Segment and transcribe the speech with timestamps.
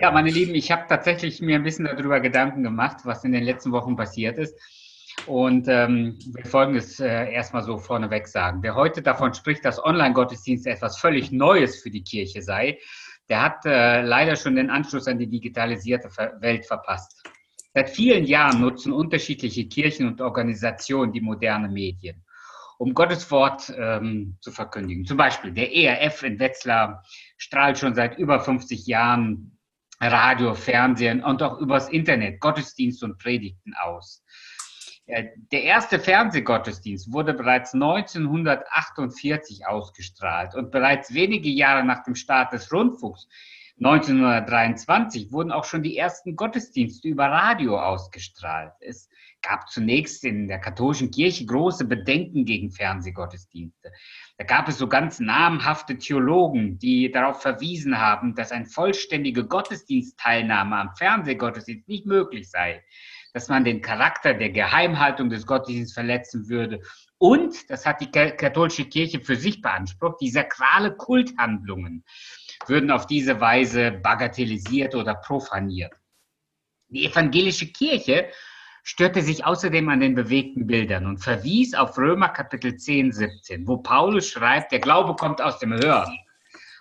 [0.00, 3.44] Ja, meine Lieben, ich habe tatsächlich mir ein bisschen darüber Gedanken gemacht, was in den
[3.44, 4.58] letzten Wochen passiert ist.
[5.26, 8.62] Und ähm, wir Folgendes äh, erstmal so vorneweg sagen.
[8.62, 12.78] Wer heute davon spricht, dass Online-Gottesdienst etwas völlig Neues für die Kirche sei,
[13.28, 17.22] der hat äh, leider schon den Anschluss an die digitalisierte Welt verpasst.
[17.72, 22.22] Seit vielen Jahren nutzen unterschiedliche Kirchen und Organisationen die moderne Medien,
[22.78, 25.06] um Gottes Wort ähm, zu verkündigen.
[25.06, 27.02] Zum Beispiel der ERF in Wetzlar
[27.36, 29.58] strahlt schon seit über 50 Jahren
[30.00, 34.22] Radio, Fernsehen und auch übers Internet Gottesdienst und Predigten aus.
[35.06, 42.72] Der erste Fernsehgottesdienst wurde bereits 1948 ausgestrahlt und bereits wenige Jahre nach dem Start des
[42.72, 43.28] Rundfunks
[43.78, 48.72] 1923 wurden auch schon die ersten Gottesdienste über Radio ausgestrahlt.
[48.78, 49.08] Es
[49.42, 53.90] gab zunächst in der katholischen Kirche große Bedenken gegen Fernsehgottesdienste.
[54.36, 60.76] Da gab es so ganz namhafte Theologen, die darauf verwiesen haben, dass eine vollständige Gottesdienstteilnahme
[60.76, 62.82] am Fernsehgottesdienst nicht möglich sei
[63.34, 66.80] dass man den Charakter der Geheimhaltung des Gottesdienstes verletzen würde.
[67.18, 72.04] Und, das hat die katholische Kirche für sich beansprucht, die sakrale Kulthandlungen
[72.66, 75.92] würden auf diese Weise bagatellisiert oder profaniert.
[76.88, 78.28] Die evangelische Kirche
[78.84, 83.78] störte sich außerdem an den bewegten Bildern und verwies auf Römer Kapitel 10, 17, wo
[83.78, 86.16] Paulus schreibt, der Glaube kommt aus dem Hören.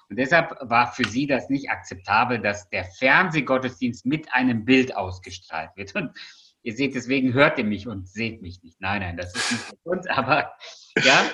[0.10, 5.72] Und deshalb war für sie das nicht akzeptabel, dass der Fernsehgottesdienst mit einem Bild ausgestrahlt
[5.76, 5.96] wird.
[5.96, 6.12] Und
[6.64, 8.80] Ihr seht, deswegen hört ihr mich und seht mich nicht.
[8.80, 10.54] Nein, nein, das ist nicht für uns, aber
[11.04, 11.26] ja.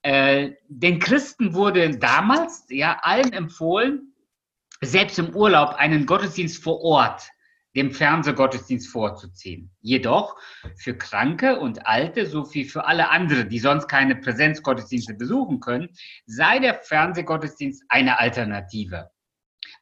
[0.00, 4.14] Äh, den Christen wurde damals ja allen empfohlen,
[4.82, 7.30] selbst im Urlaub einen Gottesdienst vor Ort
[7.74, 9.70] dem Fernsehgottesdienst vorzuziehen.
[9.80, 10.36] Jedoch
[10.76, 15.88] für Kranke und Alte sowie für alle anderen, die sonst keine Präsenzgottesdienste besuchen können,
[16.26, 19.10] sei der Fernsehgottesdienst eine Alternative.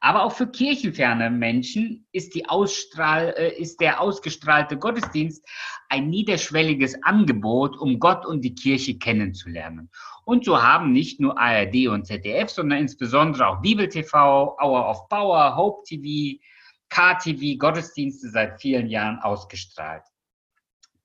[0.05, 5.47] Aber auch für kirchenferne Menschen ist, die Ausstrahl, äh, ist der ausgestrahlte Gottesdienst
[5.89, 9.91] ein niederschwelliges Angebot, um Gott und die Kirche kennenzulernen.
[10.25, 15.09] Und so haben nicht nur ARD und ZDF, sondern insbesondere auch Bibel TV, Hour of
[15.09, 16.41] Power, Hope TV,
[16.93, 20.03] KTV Gottesdienste seit vielen Jahren ausgestrahlt.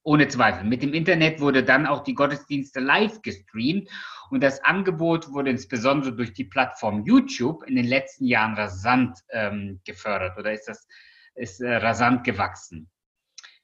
[0.04, 0.66] Ohne Zweifel.
[0.66, 3.90] Mit dem Internet wurde dann auch die Gottesdienste live gestreamt
[4.30, 9.80] und das Angebot wurde insbesondere durch die Plattform YouTube in den letzten Jahren rasant ähm,
[9.86, 10.88] gefördert oder ist das
[11.36, 12.90] ist äh, rasant gewachsen.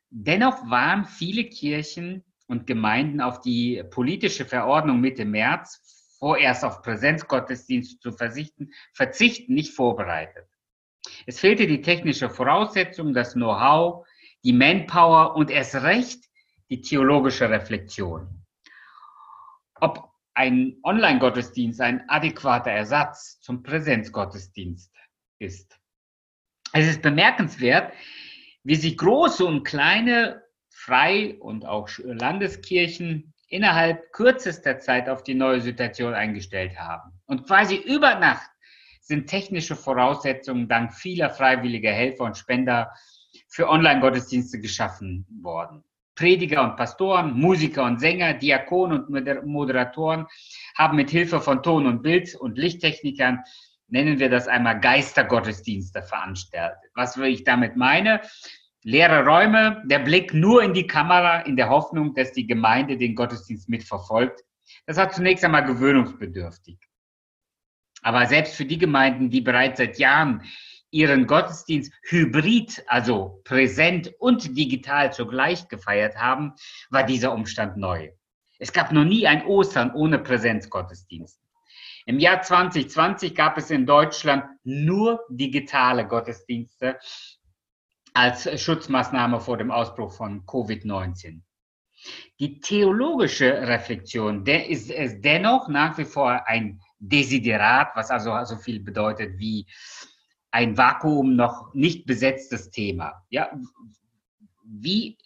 [0.10, 8.00] Dennoch waren viele Kirchen und Gemeinden auf die politische Verordnung Mitte März vorerst auf Präsenzgottesdienste
[8.00, 10.48] zu verzichten, verzichten nicht vorbereitet.
[11.26, 14.06] Es fehlte die technische Voraussetzung, das Know-how,
[14.44, 16.24] die Manpower und erst recht
[16.70, 18.44] die theologische Reflexion.
[19.80, 24.92] Ob ein Online-Gottesdienst ein adäquater Ersatz zum Präsenzgottesdienst
[25.40, 25.80] ist.
[26.72, 27.94] Es ist bemerkenswert,
[28.64, 35.62] wie sich große und kleine Frei- und auch Landeskirchen innerhalb kürzester Zeit auf die neue
[35.62, 37.12] Situation eingestellt haben.
[37.28, 38.50] Und quasi über Nacht
[39.04, 42.92] sind technische Voraussetzungen dank vieler freiwilliger Helfer und Spender
[43.50, 45.84] für Online-Gottesdienste geschaffen worden.
[46.16, 50.28] Prediger und Pastoren, Musiker und Sänger, Diakonen und Moderatoren
[50.78, 53.44] haben mit Hilfe von Ton und Bild und Lichttechnikern,
[53.88, 56.80] nennen wir das einmal Geistergottesdienste veranstaltet.
[56.96, 58.22] Was ich damit meine?
[58.84, 63.16] Leere Räume, der Blick nur in die Kamera in der Hoffnung, dass die Gemeinde den
[63.16, 64.44] Gottesdienst mitverfolgt.
[64.86, 66.78] Das hat zunächst einmal gewöhnungsbedürftig.
[68.04, 70.44] Aber selbst für die Gemeinden, die bereits seit Jahren
[70.92, 76.54] ihren Gottesdienst hybrid, also präsent und digital zugleich gefeiert haben,
[76.92, 78.12] war dieser Umstand neu.
[78.60, 81.40] Es gab noch nie ein Ostern ohne Präsenzgottesdienst.
[82.06, 87.00] Im Jahr 2020 gab es in Deutschland nur digitale Gottesdienste
[88.14, 91.42] als Schutzmaßnahme vor dem Ausbruch von Covid-19.
[92.40, 98.56] Die theologische Reflexion der ist es dennoch nach wie vor ein Desiderat, was also so
[98.56, 99.66] viel bedeutet wie
[100.52, 103.26] ein Vakuum noch nicht besetztes Thema.
[103.30, 103.52] Ja,
[104.64, 105.18] wie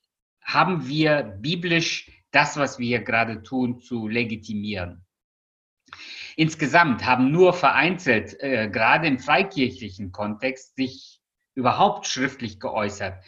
[0.41, 5.05] haben wir biblisch das, was wir gerade tun, zu legitimieren?
[6.35, 11.19] Insgesamt haben nur vereinzelt, äh, gerade im freikirchlichen Kontext, sich
[11.55, 13.23] überhaupt schriftlich geäußert,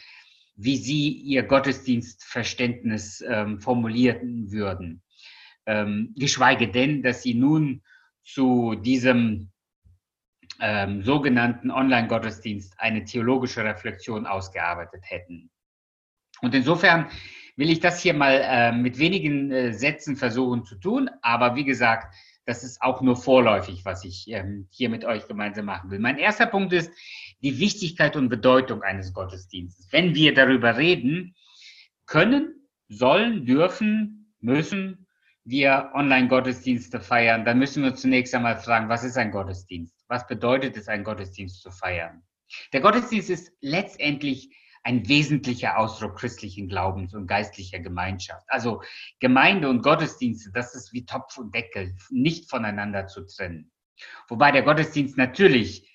[0.56, 5.02] wie sie ihr Gottesdienstverständnis ähm, formulieren würden.
[5.66, 7.82] Ähm, geschweige denn, dass sie nun
[8.32, 9.50] zu diesem
[10.60, 15.50] ähm, sogenannten Online-Gottesdienst eine theologische Reflexion ausgearbeitet hätten.
[16.42, 17.06] Und insofern
[17.56, 21.64] will ich das hier mal äh, mit wenigen äh, Sätzen versuchen zu tun, aber wie
[21.64, 22.14] gesagt,
[22.46, 25.98] das ist auch nur vorläufig, was ich ähm, hier mit euch gemeinsam machen will.
[25.98, 26.90] Mein erster Punkt ist
[27.42, 29.92] die Wichtigkeit und Bedeutung eines Gottesdienstes.
[29.92, 31.34] Wenn wir darüber reden,
[32.06, 35.06] können, sollen, dürfen, müssen
[35.50, 39.94] wir Online-Gottesdienste feiern, dann müssen wir zunächst einmal fragen, was ist ein Gottesdienst?
[40.08, 42.22] Was bedeutet es, einen Gottesdienst zu feiern?
[42.72, 48.46] Der Gottesdienst ist letztendlich ein wesentlicher Ausdruck christlichen Glaubens und geistlicher Gemeinschaft.
[48.48, 48.82] Also
[49.18, 53.70] Gemeinde und Gottesdienste, das ist wie Topf und Deckel, nicht voneinander zu trennen.
[54.28, 55.90] Wobei der Gottesdienst natürlich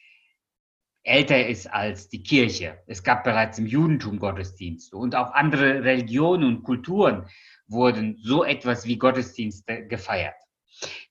[1.03, 2.81] älter ist als die Kirche.
[2.87, 7.27] Es gab bereits im Judentum Gottesdienste und auch andere Religionen und Kulturen
[7.67, 10.35] wurden so etwas wie Gottesdienste gefeiert.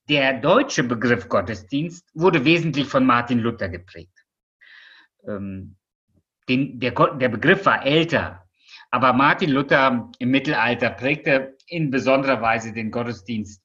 [0.09, 4.25] Der deutsche Begriff Gottesdienst wurde wesentlich von Martin Luther geprägt.
[5.27, 5.77] Ähm,
[6.49, 8.47] den, der, der Begriff war älter,
[8.91, 13.62] aber Martin Luther im Mittelalter prägte in besonderer Weise den Gottesdienst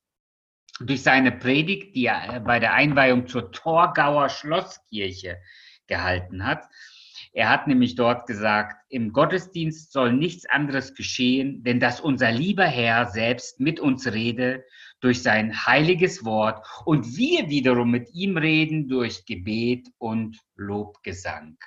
[0.80, 5.38] durch seine Predigt, die er bei der Einweihung zur Torgauer Schlosskirche
[5.88, 6.64] gehalten hat.
[7.32, 12.66] Er hat nämlich dort gesagt, im Gottesdienst soll nichts anderes geschehen, denn dass unser lieber
[12.66, 14.66] Herr selbst mit uns rede
[15.00, 21.58] durch sein heiliges Wort und wir wiederum mit ihm reden durch Gebet und Lobgesang.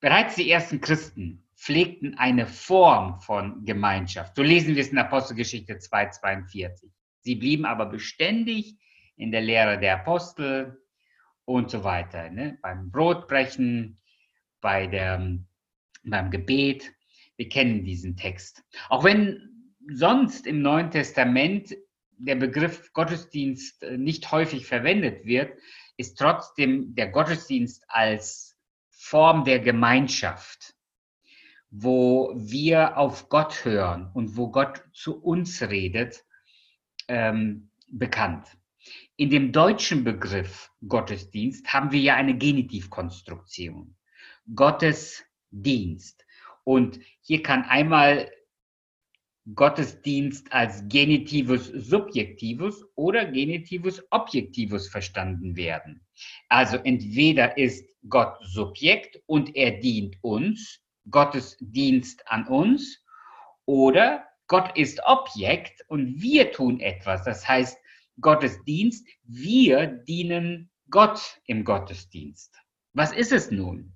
[0.00, 4.36] Bereits die ersten Christen pflegten eine Form von Gemeinschaft.
[4.36, 6.90] So lesen wir es in Apostelgeschichte 2,42.
[7.20, 8.76] Sie blieben aber beständig
[9.16, 10.78] in der Lehre der Apostel
[11.46, 12.30] und so weiter.
[12.30, 12.58] Ne?
[12.62, 13.98] Beim Brotbrechen,
[14.64, 15.38] bei der,
[16.04, 16.90] beim Gebet.
[17.36, 18.64] Wir kennen diesen Text.
[18.88, 21.76] Auch wenn sonst im Neuen Testament
[22.16, 25.52] der Begriff Gottesdienst äh, nicht häufig verwendet wird,
[25.98, 28.56] ist trotzdem der Gottesdienst als
[28.88, 30.74] Form der Gemeinschaft,
[31.68, 36.24] wo wir auf Gott hören und wo Gott zu uns redet,
[37.08, 38.46] ähm, bekannt.
[39.16, 43.94] In dem deutschen Begriff Gottesdienst haben wir ja eine Genitivkonstruktion.
[44.54, 46.24] Gottesdienst.
[46.64, 48.30] Und hier kann einmal
[49.54, 56.00] Gottesdienst als Genitivus Subjektivus oder Genitivus Objektivus verstanden werden.
[56.48, 60.80] Also entweder ist Gott Subjekt und er dient uns,
[61.10, 63.04] Gottes Dienst an uns,
[63.66, 67.24] oder Gott ist Objekt und wir tun etwas.
[67.24, 67.78] Das heißt,
[68.20, 72.54] Gottes Dienst, wir dienen Gott im Gottesdienst.
[72.94, 73.92] Was ist es nun?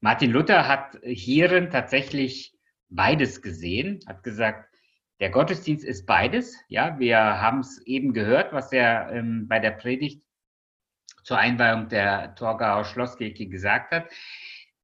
[0.00, 2.54] Martin Luther hat hierin tatsächlich
[2.88, 4.74] beides gesehen, hat gesagt,
[5.20, 6.56] der Gottesdienst ist beides.
[6.68, 10.22] Ja, wir haben es eben gehört, was er ähm, bei der Predigt
[11.22, 14.08] zur Einweihung der Torgauer Schlosskirche gesagt hat,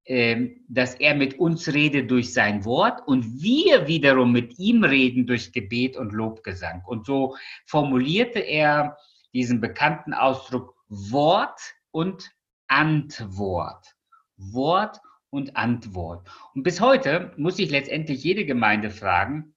[0.06, 5.26] ähm, dass er mit uns redet durch sein Wort und wir wiederum mit ihm reden
[5.26, 6.82] durch Gebet und Lobgesang.
[6.85, 7.37] Und so
[7.67, 8.97] formulierte er
[9.32, 11.61] diesen bekannten Ausdruck Wort
[11.93, 12.32] und
[12.67, 13.94] Antwort.
[14.37, 15.00] Wort
[15.31, 16.29] und Antwort.
[16.55, 19.55] Und bis heute muss sich letztendlich jede Gemeinde fragen,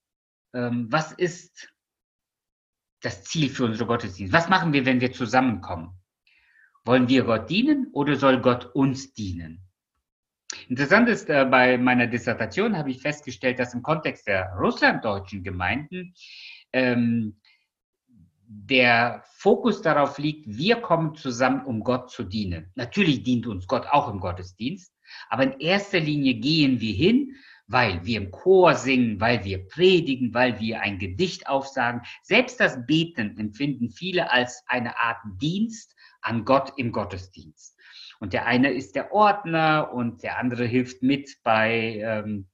[0.54, 1.74] ähm, was ist
[3.01, 4.36] das Ziel für unsere Gottesdienste?
[4.36, 5.92] Was machen wir, wenn wir zusammenkommen?
[6.86, 9.66] Wollen wir Gott dienen oder soll Gott uns dienen?
[10.69, 16.13] Interessant ist, äh, bei meiner Dissertation habe ich festgestellt, dass im Kontext der russlanddeutschen Gemeinden
[16.71, 17.39] ähm,
[18.47, 22.71] der Fokus darauf liegt, wir kommen zusammen, um Gott zu dienen.
[22.75, 24.94] Natürlich dient uns Gott auch im Gottesdienst,
[25.30, 27.35] aber in erster Linie gehen wir hin,
[27.68, 32.02] weil wir im Chor singen, weil wir predigen, weil wir ein Gedicht aufsagen.
[32.21, 37.75] Selbst das Beten empfinden viele als eine Art Dienst an Gott im Gottesdienst.
[38.19, 42.47] Und der eine ist der Ordner und der andere hilft mit bei ähm,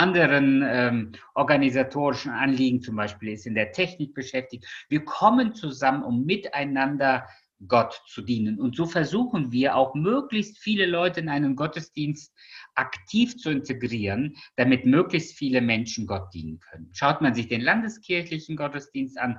[0.00, 4.66] anderen ähm, organisatorischen Anliegen, zum Beispiel ist in der Technik beschäftigt.
[4.88, 7.26] Wir kommen zusammen, um miteinander
[7.66, 8.58] Gott zu dienen.
[8.58, 12.34] Und so versuchen wir auch möglichst viele Leute in einen Gottesdienst
[12.74, 16.90] aktiv zu integrieren, damit möglichst viele Menschen Gott dienen können.
[16.92, 19.38] Schaut man sich den landeskirchlichen Gottesdienst an,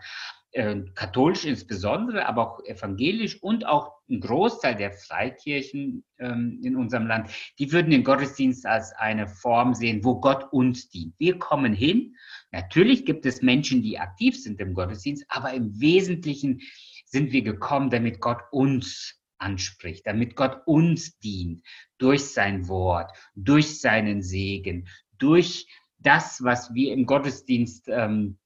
[0.54, 7.08] äh, katholisch insbesondere, aber auch evangelisch und auch ein Großteil der Freikirchen ähm, in unserem
[7.08, 11.16] Land, die würden den Gottesdienst als eine Form sehen, wo Gott uns dient.
[11.18, 12.16] Wir kommen hin.
[12.52, 16.62] Natürlich gibt es Menschen, die aktiv sind im Gottesdienst, aber im Wesentlichen
[17.12, 21.64] sind wir gekommen, damit Gott uns anspricht, damit Gott uns dient
[21.98, 24.88] durch sein Wort, durch seinen Segen,
[25.18, 28.38] durch das, was wir im Gottesdienst ähm,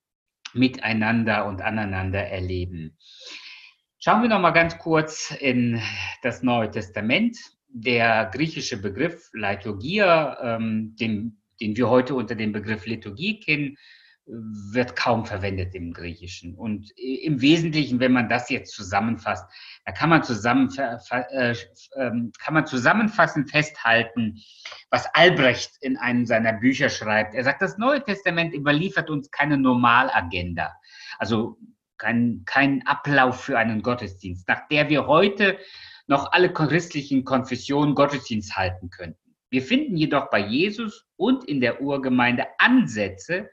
[0.53, 2.97] miteinander und aneinander erleben.
[3.99, 5.81] Schauen wir noch mal ganz kurz in
[6.21, 7.37] das Neue Testament.
[7.67, 13.77] Der griechische Begriff Liturgia, ähm, den, den wir heute unter dem Begriff Liturgie kennen,
[14.27, 16.55] wird kaum verwendet im Griechischen.
[16.55, 19.45] Und im Wesentlichen, wenn man das jetzt zusammenfasst,
[19.85, 21.55] da kann man, zusammen, äh,
[21.95, 24.41] ähm, kann man zusammenfassend festhalten,
[24.89, 27.35] was Albrecht in einem seiner Bücher schreibt.
[27.35, 30.73] Er sagt, das Neue Testament überliefert uns keine Normalagenda,
[31.19, 31.57] also
[31.97, 35.59] kein, kein Ablauf für einen Gottesdienst, nach der wir heute
[36.07, 39.19] noch alle christlichen Konfessionen Gottesdienst halten könnten.
[39.49, 43.49] Wir finden jedoch bei Jesus und in der Urgemeinde Ansätze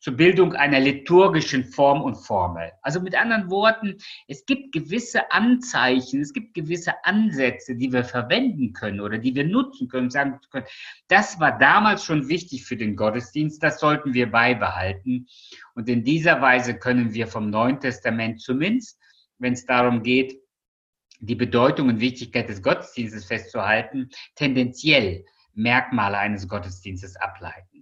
[0.00, 2.72] zur Bildung einer liturgischen Form und Formel.
[2.82, 3.96] Also mit anderen Worten,
[4.28, 9.44] es gibt gewisse Anzeichen, es gibt gewisse Ansätze, die wir verwenden können oder die wir
[9.44, 10.66] nutzen können, sagen können,
[11.08, 15.26] das war damals schon wichtig für den Gottesdienst, das sollten wir beibehalten.
[15.74, 18.98] Und in dieser Weise können wir vom Neuen Testament zumindest,
[19.38, 20.40] wenn es darum geht,
[21.20, 25.24] die Bedeutung und Wichtigkeit des Gottesdienstes festzuhalten, tendenziell
[25.54, 27.77] Merkmale eines Gottesdienstes ableiten.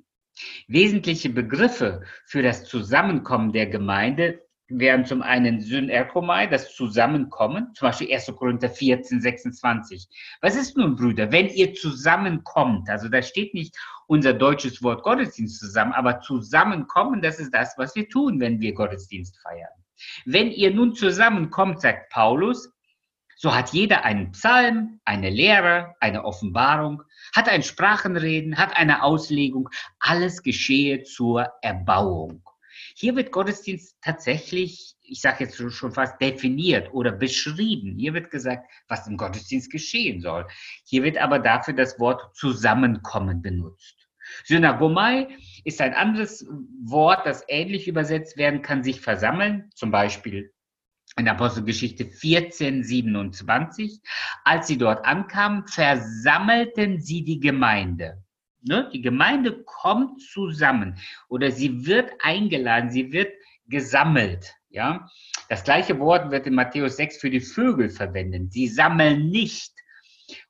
[0.68, 8.12] Wesentliche Begriffe für das Zusammenkommen der Gemeinde wären zum einen Synerkomai, das Zusammenkommen, zum Beispiel
[8.12, 8.32] 1.
[8.36, 10.08] Korinther 14, 26.
[10.40, 12.88] Was ist nun, Brüder, wenn ihr zusammenkommt?
[12.90, 13.76] Also da steht nicht
[14.08, 18.74] unser deutsches Wort Gottesdienst zusammen, aber zusammenkommen, das ist das, was wir tun, wenn wir
[18.74, 19.70] Gottesdienst feiern.
[20.24, 22.70] Wenn ihr nun zusammenkommt, sagt Paulus,
[23.36, 27.02] so hat jeder einen Psalm, eine Lehre, eine Offenbarung,
[27.34, 29.68] hat ein Sprachenreden, hat eine Auslegung.
[30.00, 32.42] Alles geschehe zur Erbauung.
[32.94, 37.96] Hier wird Gottesdienst tatsächlich, ich sage jetzt schon fast definiert oder beschrieben.
[37.98, 40.46] Hier wird gesagt, was im Gottesdienst geschehen soll.
[40.84, 44.08] Hier wird aber dafür das Wort Zusammenkommen benutzt.
[44.44, 45.28] Synagomai
[45.64, 46.46] ist ein anderes
[46.82, 50.52] Wort, das ähnlich übersetzt werden kann, sich versammeln, zum Beispiel
[51.18, 54.00] in Apostelgeschichte 14, 27.
[54.44, 58.22] Als sie dort ankamen, versammelten sie die Gemeinde.
[58.62, 58.90] Ne?
[58.92, 63.32] Die Gemeinde kommt zusammen oder sie wird eingeladen, sie wird
[63.66, 64.54] gesammelt.
[64.68, 65.08] Ja?
[65.48, 68.52] Das gleiche Wort wird in Matthäus 6 für die Vögel verwendet.
[68.52, 69.72] Sie sammeln nicht.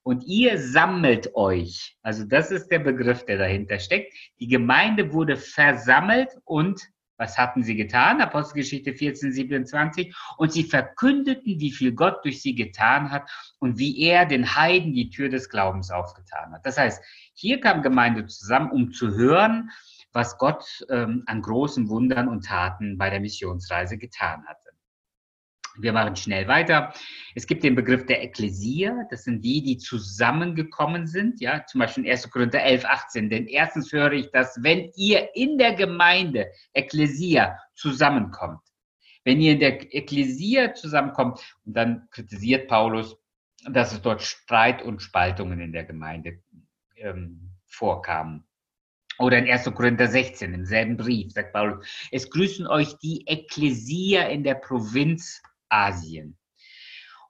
[0.02, 1.99] Und ihr sammelt euch.
[2.02, 4.14] Also das ist der Begriff, der dahinter steckt.
[4.40, 6.80] Die Gemeinde wurde versammelt und
[7.18, 8.20] was hatten sie getan?
[8.20, 10.14] Apostelgeschichte 14, 27.
[10.37, 14.92] Und sie verkündeten, wie viel Gott durch sie getan hat und wie er den Heiden
[14.92, 16.64] die Tür des Glaubens aufgetan hat.
[16.66, 17.02] Das heißt,
[17.35, 19.70] hier kam Gemeinde zusammen, um zu hören,
[20.12, 24.65] was Gott ähm, an großen Wundern und Taten bei der Missionsreise getan hatte.
[25.78, 26.92] Wir machen schnell weiter.
[27.35, 29.06] Es gibt den Begriff der Ekklesia.
[29.11, 31.40] Das sind die, die zusammengekommen sind.
[31.40, 32.30] Ja, zum Beispiel in 1.
[32.30, 33.30] Korinther 11, 18.
[33.30, 38.61] Denn erstens höre ich, dass wenn ihr in der Gemeinde Ekklesia zusammenkommt,
[39.25, 43.16] wenn ihr in der Ekklesia zusammenkommt, und dann kritisiert Paulus,
[43.68, 46.38] dass es dort Streit und Spaltungen in der Gemeinde
[46.97, 48.45] ähm, vorkamen.
[49.18, 49.64] Oder in 1.
[49.75, 55.42] Korinther 16, im selben Brief, sagt Paulus, es grüßen euch die Ekklesia in der Provinz
[55.68, 56.37] Asien.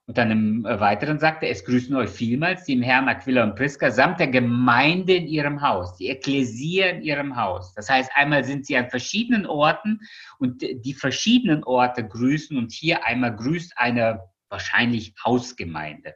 [0.06, 3.42] Und dann im äh, Weiteren sagt er, es grüßen euch vielmals die im Herrn Aquila
[3.42, 7.74] und Priska samt der Gemeinde in ihrem Haus, die Ekklesia in ihrem Haus.
[7.74, 10.00] Das heißt, einmal sind sie an verschiedenen Orten
[10.38, 16.14] und die verschiedenen Orte grüßen und hier einmal grüßt eine wahrscheinlich Hausgemeinde.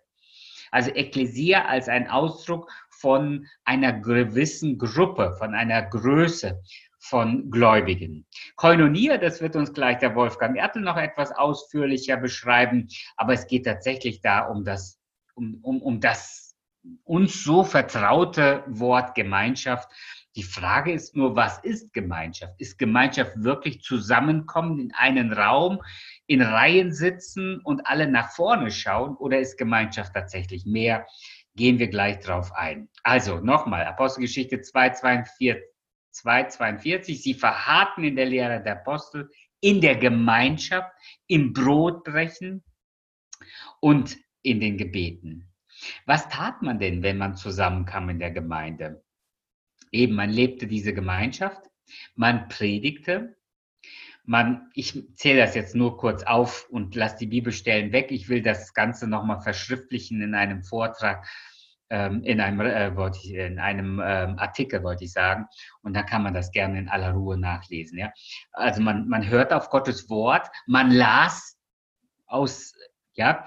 [0.71, 6.63] Also Ekklesia als ein Ausdruck von einer gewissen Gruppe, von einer Größe,
[7.01, 8.27] von Gläubigen.
[8.57, 13.65] Koinonia, das wird uns gleich der Wolfgang Ertel noch etwas ausführlicher beschreiben, aber es geht
[13.65, 15.01] tatsächlich da um das,
[15.35, 16.55] um, um, um das
[17.05, 19.91] uns so vertraute Wort Gemeinschaft.
[20.37, 22.55] Die Frage ist nur, was ist Gemeinschaft?
[22.59, 25.83] Ist Gemeinschaft wirklich zusammenkommen in einen Raum,
[26.27, 31.07] in Reihen sitzen und alle nach vorne schauen oder ist Gemeinschaft tatsächlich mehr?
[31.57, 32.89] Gehen wir gleich drauf ein.
[33.03, 35.57] Also nochmal, Apostelgeschichte 2, 42.
[36.13, 40.91] 2,42, sie verharrten in der Lehre der Apostel, in der Gemeinschaft,
[41.27, 42.65] im Brotbrechen
[43.81, 45.53] und in den Gebeten.
[46.07, 49.05] Was tat man denn, wenn man zusammenkam in der Gemeinde?
[49.93, 51.63] Eben, man lebte diese Gemeinschaft,
[52.15, 53.37] man predigte,
[54.25, 58.13] man, ich zähle das jetzt nur kurz auf und lasse die Bibelstellen weg.
[58.13, 61.27] Ich will das Ganze nochmal verschriftlichen in einem Vortrag
[61.91, 65.47] ähm, in einem, äh, wollte ich, in einem ähm, Artikel, wollte ich sagen.
[65.83, 67.99] Und da kann man das gerne in aller Ruhe nachlesen.
[67.99, 68.13] Ja?
[68.53, 71.59] Also man, man hört auf Gottes Wort, man las
[72.27, 72.75] aus,
[73.15, 73.47] ja,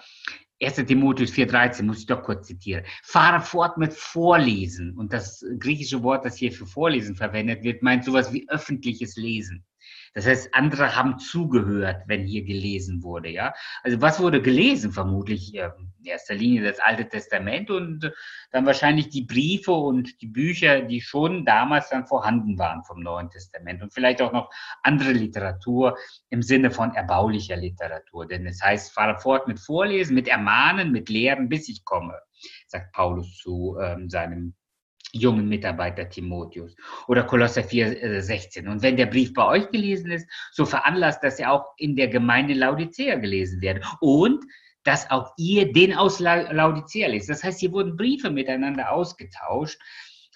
[0.61, 0.75] 1.
[0.85, 2.85] Timotheus 4,13 muss ich doch kurz zitieren.
[3.03, 4.95] Fahre fort mit Vorlesen.
[4.97, 9.65] Und das griechische Wort, das hier für Vorlesen verwendet wird, meint sowas wie öffentliches Lesen.
[10.13, 13.53] Das heißt, andere haben zugehört, wenn hier gelesen wurde, ja.
[13.81, 14.91] Also was wurde gelesen?
[14.91, 18.11] Vermutlich in erster Linie das Alte Testament und
[18.51, 23.29] dann wahrscheinlich die Briefe und die Bücher, die schon damals dann vorhanden waren vom Neuen
[23.31, 24.51] Testament und vielleicht auch noch
[24.83, 25.97] andere Literatur
[26.29, 28.27] im Sinne von erbaulicher Literatur.
[28.27, 32.19] Denn es heißt, fahre fort mit Vorlesen, mit Ermahnen, mit Lehren, bis ich komme,
[32.67, 34.53] sagt Paulus zu ähm, seinem
[35.13, 36.75] jungen Mitarbeiter Timotheus.
[37.07, 38.65] Oder Kolosser 4, 16.
[38.65, 41.95] Äh, Und wenn der Brief bei euch gelesen ist, so veranlasst, dass er auch in
[41.95, 43.81] der Gemeinde Laodicea gelesen werde.
[44.01, 44.43] Und
[44.83, 47.29] dass auch ihr den aus Laodicea lest.
[47.29, 49.79] Das heißt, hier wurden Briefe miteinander ausgetauscht.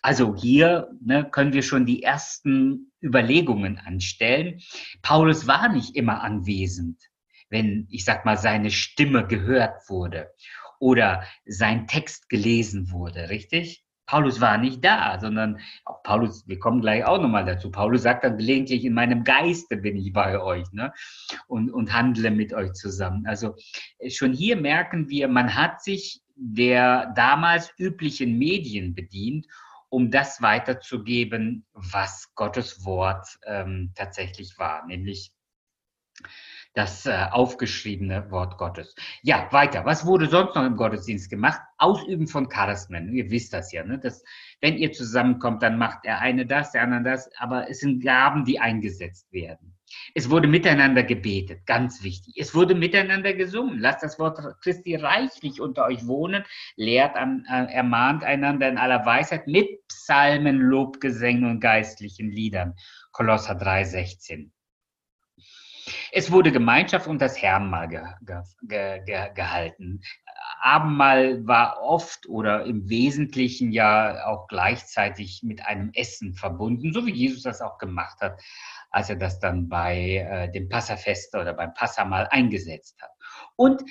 [0.01, 4.61] Also hier ne, können wir schon die ersten Überlegungen anstellen.
[5.01, 7.01] Paulus war nicht immer anwesend,
[7.49, 10.31] wenn, ich sag mal, seine Stimme gehört wurde
[10.79, 13.83] oder sein Text gelesen wurde, richtig?
[14.07, 15.59] Paulus war nicht da, sondern
[16.03, 17.69] Paulus, wir kommen gleich auch nochmal dazu.
[17.69, 20.93] Paulus sagt dann gelegentlich, in meinem Geiste bin ich bei euch ne?
[21.47, 23.27] und, und handle mit euch zusammen.
[23.27, 23.55] Also
[23.99, 29.45] äh, schon hier merken wir, man hat sich der damals üblichen Medien bedient,
[29.89, 35.31] um das weiterzugeben, was Gottes Wort ähm, tatsächlich war, nämlich
[36.77, 38.93] das äh, aufgeschriebene Wort Gottes.
[39.23, 39.83] Ja, weiter.
[39.85, 41.59] Was wurde sonst noch im Gottesdienst gemacht?
[41.79, 43.11] Ausüben von Charismen.
[43.13, 43.97] Ihr wisst das ja, ne?
[43.97, 44.23] dass,
[44.61, 48.45] wenn ihr zusammenkommt, dann macht der eine das, der andere das, aber es sind Gaben,
[48.45, 49.75] die eingesetzt werden.
[50.13, 52.35] Es wurde miteinander gebetet, ganz wichtig.
[52.37, 53.79] Es wurde miteinander gesungen.
[53.79, 56.43] Lasst das Wort Christi reichlich unter euch wohnen,
[56.75, 62.75] lehrt an, äh, ermahnt einander in aller Weisheit mit Psalmen, Lobgesängen und geistlichen Liedern.
[63.11, 64.51] Kolosser 3, 16.
[66.17, 68.01] Es wurde Gemeinschaft und das Herrenmahl ge,
[68.63, 70.01] ge, ge, gehalten.
[70.59, 77.13] Abendmahl war oft oder im Wesentlichen ja auch gleichzeitig mit einem Essen verbunden, so wie
[77.13, 78.41] Jesus das auch gemacht hat,
[78.89, 83.11] als er das dann bei äh, dem Passafest oder beim Passamal eingesetzt hat.
[83.55, 83.83] Und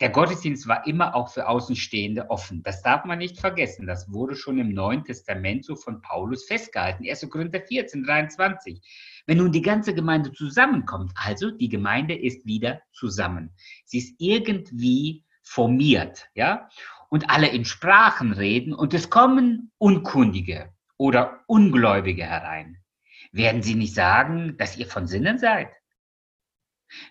[0.00, 2.62] der Gottesdienst war immer auch für Außenstehende offen.
[2.62, 3.86] Das darf man nicht vergessen.
[3.86, 7.04] Das wurde schon im Neuen Testament so von Paulus festgehalten.
[7.06, 7.28] 1.
[7.28, 8.80] Korinther 14, 23.
[9.26, 13.54] Wenn nun die ganze Gemeinde zusammenkommt, also die Gemeinde ist wieder zusammen.
[13.84, 16.68] Sie ist irgendwie formiert, ja?
[17.08, 22.78] Und alle in Sprachen reden und es kommen Unkundige oder Ungläubige herein.
[23.32, 25.68] Werden sie nicht sagen, dass ihr von Sinnen seid?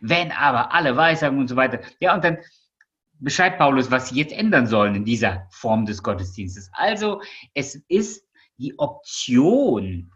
[0.01, 2.37] Wenn aber alle Weissagen und so weiter, ja, und dann
[3.19, 6.69] beschreibt Paulus, was sie jetzt ändern sollen in dieser Form des Gottesdienstes.
[6.73, 7.21] Also,
[7.53, 10.11] es ist die Option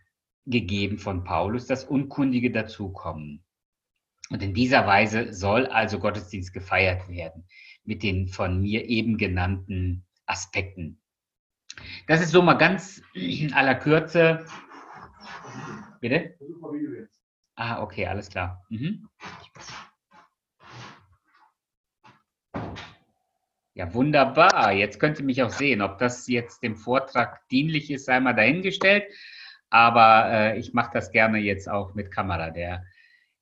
[0.47, 3.43] gegeben von Paulus, dass Unkundige dazukommen.
[4.29, 7.45] Und in dieser Weise soll also Gottesdienst gefeiert werden
[7.83, 11.01] mit den von mir eben genannten Aspekten.
[12.07, 14.45] Das ist so mal ganz in aller Kürze.
[16.01, 16.38] Bitte?
[17.55, 18.63] Ah, okay, alles klar.
[18.69, 19.10] Mhm.
[23.73, 24.73] Ja, wunderbar.
[24.73, 25.81] Jetzt könnt ihr mich auch sehen.
[25.81, 29.05] Ob das jetzt dem Vortrag dienlich ist, sei mal dahingestellt.
[29.69, 32.51] Aber äh, ich mache das gerne jetzt auch mit Kamera.
[32.51, 32.84] Der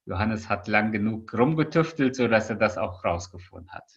[0.06, 3.92] Johannes hat lang genug rumgetüftelt, sodass er das auch rausgefunden hat.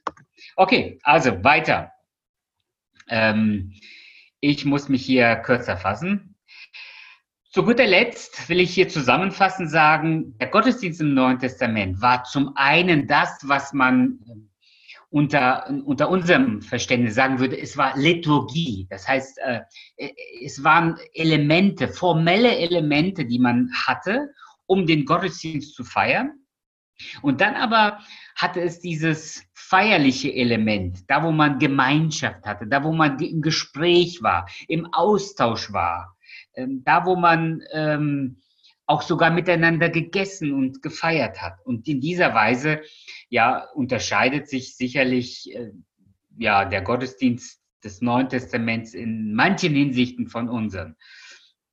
[0.56, 1.92] Okay, also weiter.
[3.08, 3.74] Ähm,
[4.40, 6.36] ich muss mich hier kürzer fassen.
[7.50, 12.52] Zu guter Letzt will ich hier zusammenfassend sagen, der Gottesdienst im Neuen Testament war zum
[12.56, 14.47] einen das, was man
[15.10, 18.86] unter, unter unserem Verständnis sagen würde, es war Liturgie.
[18.90, 19.60] Das heißt, äh,
[20.42, 24.28] es waren Elemente, formelle Elemente, die man hatte,
[24.66, 26.32] um den Gottesdienst zu feiern.
[27.22, 28.00] Und dann aber
[28.36, 34.22] hatte es dieses feierliche Element, da wo man Gemeinschaft hatte, da wo man im Gespräch
[34.22, 36.16] war, im Austausch war,
[36.54, 38.42] ähm, da wo man ähm,
[38.88, 41.64] auch sogar miteinander gegessen und gefeiert hat.
[41.64, 42.80] Und in dieser Weise
[43.28, 45.72] ja unterscheidet sich sicherlich äh,
[46.38, 50.96] ja der Gottesdienst des Neuen Testaments in manchen Hinsichten von unseren.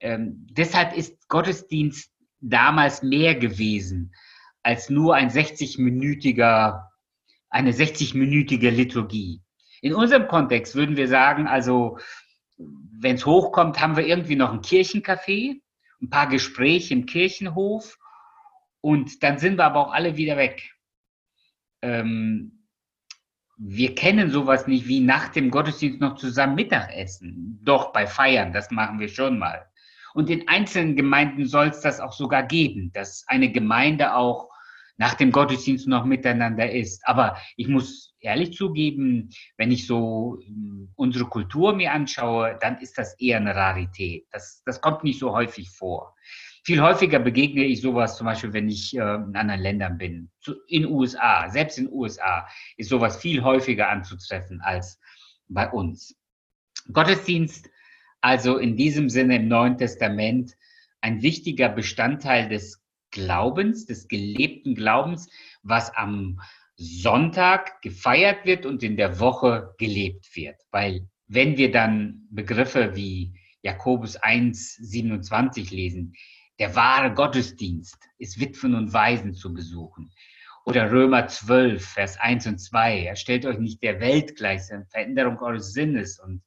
[0.01, 4.13] Ähm, deshalb ist Gottesdienst damals mehr gewesen
[4.61, 6.83] als nur ein 60-minütiger,
[7.49, 9.41] eine 60-minütige Liturgie.
[9.81, 11.97] In unserem Kontext würden wir sagen, also
[12.57, 15.61] wenn es hochkommt, haben wir irgendwie noch ein Kirchencafé
[16.01, 17.97] ein paar Gespräche im Kirchenhof
[18.81, 20.71] und dann sind wir aber auch alle wieder weg.
[21.81, 22.55] Ähm,
[23.57, 27.59] wir kennen sowas nicht wie nach dem Gottesdienst noch zusammen Mittagessen.
[27.63, 29.65] Doch bei Feiern, das machen wir schon mal.
[30.13, 34.49] Und in einzelnen Gemeinden soll es das auch sogar geben, dass eine Gemeinde auch
[34.97, 37.05] nach dem Gottesdienst noch miteinander ist.
[37.07, 42.97] Aber ich muss ehrlich zugeben, wenn ich so hm, unsere Kultur mir anschaue, dann ist
[42.97, 44.25] das eher eine Rarität.
[44.31, 46.15] Das, das kommt nicht so häufig vor.
[46.63, 50.31] Viel häufiger begegne ich sowas, zum Beispiel, wenn ich äh, in anderen Ländern bin.
[50.67, 54.99] In USA, selbst in USA ist sowas viel häufiger anzutreffen als
[55.47, 56.17] bei uns.
[56.91, 57.69] Gottesdienst,
[58.21, 60.53] also in diesem Sinne im Neuen Testament,
[61.01, 65.29] ein wichtiger Bestandteil des Glaubens, des gelebten Glaubens,
[65.61, 66.41] was am
[66.77, 70.57] Sonntag gefeiert wird und in der Woche gelebt wird.
[70.71, 76.13] Weil wenn wir dann Begriffe wie Jakobus 1, 27 lesen,
[76.59, 80.11] der wahre Gottesdienst ist Witwen und Waisen zu besuchen.
[80.65, 83.05] Oder Römer 12, Vers 1 und 2.
[83.05, 86.19] Er stellt euch nicht der Welt gleich, sondern Veränderung eures Sinnes.
[86.19, 86.43] Und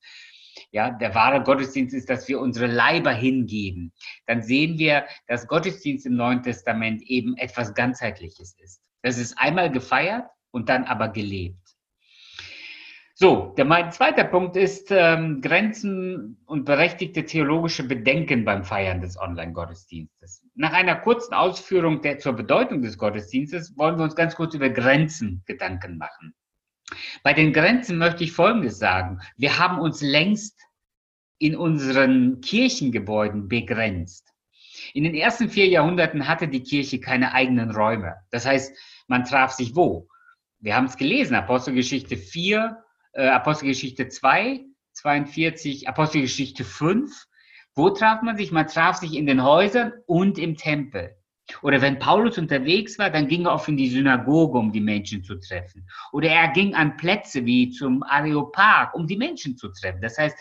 [0.72, 3.92] ja, der wahre Gottesdienst ist, dass wir unsere Leiber hingeben.
[4.26, 8.82] Dann sehen wir, dass Gottesdienst im Neuen Testament eben etwas ganzheitliches ist.
[9.08, 11.56] Das ist einmal gefeiert und dann aber gelebt.
[13.14, 19.18] So, der, mein zweiter Punkt ist ähm, Grenzen und berechtigte theologische Bedenken beim Feiern des
[19.18, 20.44] Online-Gottesdienstes.
[20.54, 24.68] Nach einer kurzen Ausführung der, zur Bedeutung des Gottesdienstes wollen wir uns ganz kurz über
[24.68, 26.34] Grenzen Gedanken machen.
[27.22, 29.20] Bei den Grenzen möchte ich Folgendes sagen.
[29.38, 30.60] Wir haben uns längst
[31.38, 34.28] in unseren Kirchengebäuden begrenzt.
[34.92, 38.16] In den ersten vier Jahrhunderten hatte die Kirche keine eigenen Räume.
[38.30, 38.76] Das heißt,
[39.08, 40.08] man traf sich wo?
[40.60, 47.26] Wir haben es gelesen, Apostelgeschichte 4, äh, Apostelgeschichte 2, 42, Apostelgeschichte 5.
[47.74, 48.52] Wo traf man sich?
[48.52, 51.16] Man traf sich in den Häusern und im Tempel.
[51.62, 55.24] Oder wenn Paulus unterwegs war, dann ging er oft in die Synagoge, um die Menschen
[55.24, 55.88] zu treffen.
[56.12, 60.00] Oder er ging an Plätze wie zum Areopag, um die Menschen zu treffen.
[60.00, 60.36] Das heißt,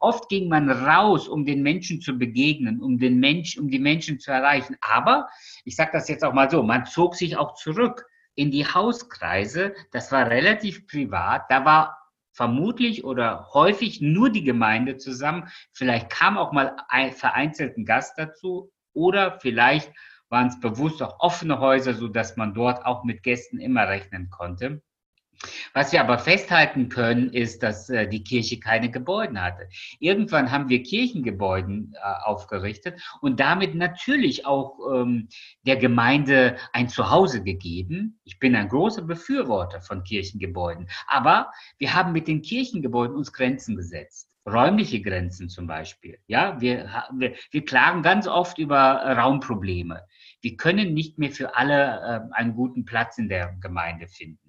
[0.00, 4.18] oft ging man raus, um den Menschen zu begegnen, um, den Mensch, um die Menschen
[4.18, 4.76] zu erreichen.
[4.80, 5.28] Aber,
[5.64, 9.74] ich sage das jetzt auch mal so, man zog sich auch zurück in die Hauskreise.
[9.92, 11.50] Das war relativ privat.
[11.50, 11.98] Da war
[12.32, 15.48] vermutlich oder häufig nur die Gemeinde zusammen.
[15.72, 19.92] Vielleicht kam auch mal ein vereinzelten Gast dazu oder vielleicht
[20.28, 24.30] waren es bewusst auch offene Häuser, so dass man dort auch mit Gästen immer rechnen
[24.30, 24.82] konnte.
[25.72, 29.68] Was wir aber festhalten können, ist, dass äh, die Kirche keine Gebäude hatte.
[30.00, 35.28] Irgendwann haben wir Kirchengebäuden äh, aufgerichtet und damit natürlich auch ähm,
[35.62, 38.20] der Gemeinde ein Zuhause gegeben.
[38.24, 43.76] Ich bin ein großer Befürworter von Kirchengebäuden, aber wir haben mit den Kirchengebäuden uns Grenzen
[43.76, 44.27] gesetzt.
[44.52, 46.18] Räumliche Grenzen zum Beispiel.
[46.26, 50.02] Ja, wir, wir, wir klagen ganz oft über Raumprobleme.
[50.40, 54.48] Wir können nicht mehr für alle äh, einen guten Platz in der Gemeinde finden.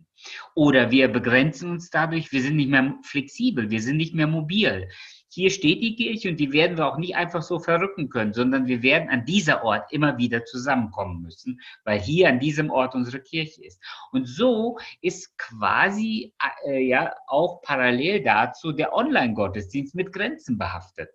[0.55, 4.89] Oder wir begrenzen uns dadurch, wir sind nicht mehr flexibel, wir sind nicht mehr mobil.
[5.31, 8.65] Hier steht die Kirche und die werden wir auch nicht einfach so verrücken können, sondern
[8.65, 13.19] wir werden an dieser Ort immer wieder zusammenkommen müssen, weil hier an diesem Ort unsere
[13.21, 13.79] Kirche ist.
[14.11, 16.33] Und so ist quasi
[16.65, 21.09] äh, ja auch parallel dazu der Online-Gottesdienst mit Grenzen behaftet.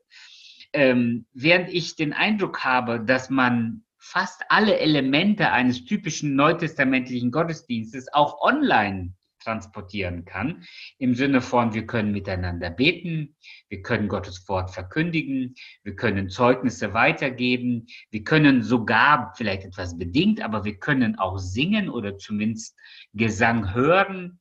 [0.72, 8.12] Ähm, während ich den Eindruck habe, dass man fast alle Elemente eines typischen neutestamentlichen Gottesdienstes
[8.12, 9.14] auch online
[9.45, 10.65] transportieren kann,
[10.99, 13.37] im Sinne von, wir können miteinander beten,
[13.69, 20.41] wir können Gottes Wort verkündigen, wir können Zeugnisse weitergeben, wir können sogar vielleicht etwas bedingt,
[20.41, 22.77] aber wir können auch singen oder zumindest
[23.13, 24.41] Gesang hören.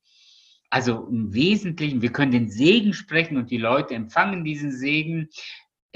[0.70, 5.28] Also im Wesentlichen, wir können den Segen sprechen und die Leute empfangen diesen Segen.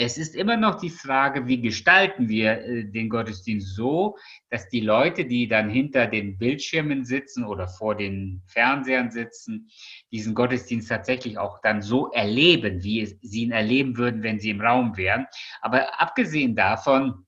[0.01, 4.17] Es ist immer noch die Frage, wie gestalten wir äh, den Gottesdienst so,
[4.49, 9.69] dass die Leute, die dann hinter den Bildschirmen sitzen oder vor den Fernsehern sitzen,
[10.13, 14.61] diesen Gottesdienst tatsächlich auch dann so erleben, wie sie ihn erleben würden, wenn sie im
[14.61, 15.27] Raum wären.
[15.63, 17.27] Aber abgesehen davon,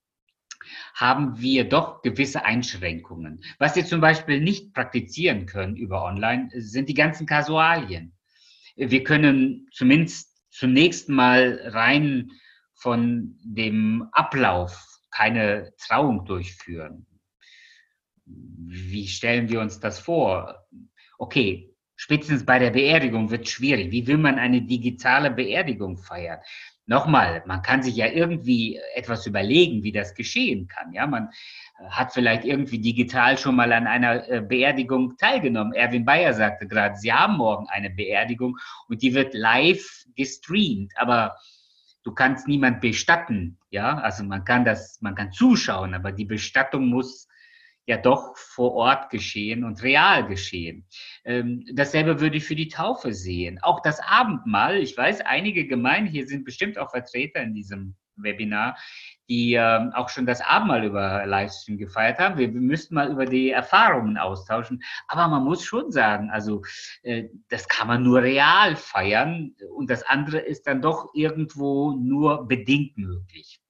[0.95, 3.43] haben wir doch gewisse Einschränkungen.
[3.59, 8.13] Was wir zum Beispiel nicht praktizieren können über Online, sind die ganzen Kasualien.
[8.77, 12.31] Wir können zumindest zunächst mal rein
[12.81, 17.07] von dem Ablauf keine Trauung durchführen.
[18.25, 20.67] Wie stellen wir uns das vor?
[21.19, 23.91] Okay, spätestens bei der Beerdigung wird es schwierig.
[23.91, 26.41] Wie will man eine digitale Beerdigung feiern?
[26.87, 30.93] Nochmal, man kann sich ja irgendwie etwas überlegen, wie das geschehen kann.
[30.93, 31.29] Ja, man
[31.91, 35.75] hat vielleicht irgendwie digital schon mal an einer äh, Beerdigung teilgenommen.
[35.75, 38.57] Erwin Bayer sagte gerade, Sie haben morgen eine Beerdigung
[38.89, 40.93] und die wird live gestreamt.
[40.97, 41.37] Aber
[42.03, 46.87] du kannst niemand bestatten, ja, also man kann das, man kann zuschauen, aber die Bestattung
[46.87, 47.29] muss
[47.87, 50.87] ja doch vor Ort geschehen und real geschehen.
[51.25, 53.59] Ähm, dasselbe würde ich für die Taufe sehen.
[53.63, 58.77] Auch das Abendmahl, ich weiß, einige Gemeinden, hier sind bestimmt auch Vertreter in diesem Webinar,
[59.29, 62.37] die äh, auch schon das Abendmahl über Livestream gefeiert haben.
[62.37, 64.83] Wir, wir müssten mal über die Erfahrungen austauschen.
[65.09, 66.63] Aber man muss schon sagen, also
[67.03, 72.47] äh, das kann man nur real feiern und das andere ist dann doch irgendwo nur
[72.47, 73.61] bedingt möglich.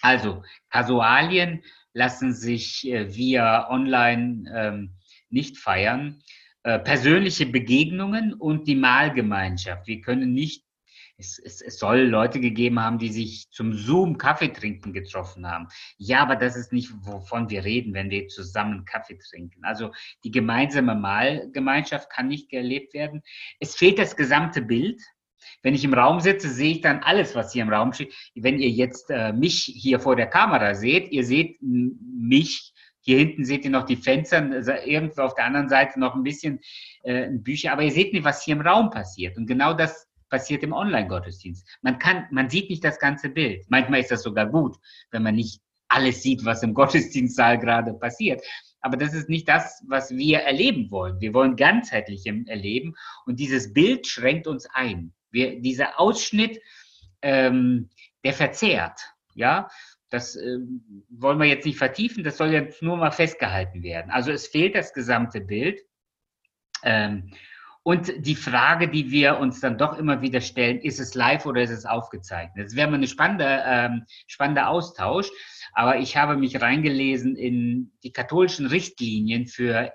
[0.00, 1.62] Also, Kasualien
[1.94, 4.94] lassen sich äh, via Online ähm,
[5.30, 6.22] nicht feiern.
[6.62, 9.86] Äh, persönliche Begegnungen und die Mahlgemeinschaft.
[9.86, 10.63] Wir können nicht
[11.16, 15.68] es, es, es soll Leute gegeben haben, die sich zum Zoom Kaffee trinken getroffen haben.
[15.96, 19.64] Ja, aber das ist nicht, wovon wir reden, wenn wir zusammen Kaffee trinken.
[19.64, 19.92] Also
[20.24, 23.22] die gemeinsame Mahlgemeinschaft kann nicht gelebt werden.
[23.60, 25.00] Es fehlt das gesamte Bild.
[25.62, 28.14] Wenn ich im Raum sitze, sehe ich dann alles, was hier im Raum steht.
[28.34, 32.72] Wenn ihr jetzt äh, mich hier vor der Kamera seht, ihr seht mich
[33.06, 34.40] hier hinten seht ihr noch die Fenster,
[34.86, 36.60] irgendwo auf der anderen Seite noch ein bisschen
[37.02, 39.36] äh, Bücher, aber ihr seht nicht, was hier im Raum passiert.
[39.36, 41.78] Und genau das passiert im Online-Gottesdienst.
[41.82, 43.64] Man kann, man sieht nicht das ganze Bild.
[43.68, 44.76] Manchmal ist das sogar gut,
[45.12, 48.42] wenn man nicht alles sieht, was im Gottesdienstsaal gerade passiert.
[48.80, 51.20] Aber das ist nicht das, was wir erleben wollen.
[51.20, 55.12] Wir wollen ganzheitlich erleben und dieses Bild schränkt uns ein.
[55.30, 56.60] Wir, dieser Ausschnitt,
[57.22, 57.88] ähm,
[58.24, 58.98] der verzehrt,
[59.36, 59.68] ja.
[60.10, 60.58] Das äh,
[61.10, 64.10] wollen wir jetzt nicht vertiefen, das soll jetzt nur mal festgehalten werden.
[64.10, 65.80] Also es fehlt das gesamte Bild.
[66.82, 67.30] Ähm,
[67.84, 71.62] und die Frage, die wir uns dann doch immer wieder stellen, ist es live oder
[71.62, 72.66] ist es aufgezeichnet?
[72.66, 75.30] Das wäre mal ein spannender, ähm, spannender Austausch.
[75.74, 79.92] Aber ich habe mich reingelesen in die katholischen Richtlinien für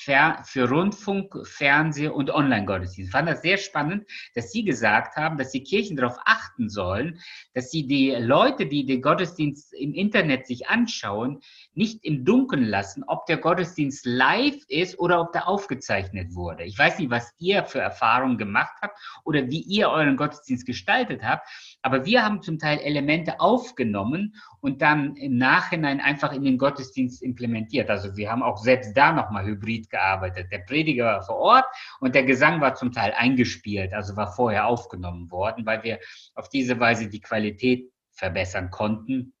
[0.00, 3.08] für Rundfunk, Fernseh und Online-Gottesdienst.
[3.08, 7.20] Ich fand das sehr spannend, dass Sie gesagt haben, dass die Kirchen darauf achten sollen,
[7.54, 11.40] dass sie die Leute, die den Gottesdienst im Internet sich anschauen,
[11.74, 16.64] nicht im Dunkeln lassen, ob der Gottesdienst live ist oder ob der aufgezeichnet wurde.
[16.64, 21.22] Ich weiß nicht, was ihr für Erfahrungen gemacht habt oder wie ihr euren Gottesdienst gestaltet
[21.22, 21.48] habt,
[21.82, 27.22] aber wir haben zum Teil Elemente aufgenommen und dann im Nachhinein einfach in den Gottesdienst
[27.22, 27.90] implementiert.
[27.90, 30.50] Also wir haben auch selbst da nochmal hybrid gearbeitet.
[30.50, 31.66] Der Prediger war vor Ort
[32.00, 35.98] und der Gesang war zum Teil eingespielt, also war vorher aufgenommen worden, weil wir
[36.34, 39.34] auf diese Weise die Qualität verbessern konnten.